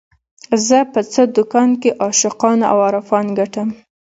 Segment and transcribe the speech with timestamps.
[0.67, 3.69] زه په څه دکان کې عاشقان او عارفان ګټم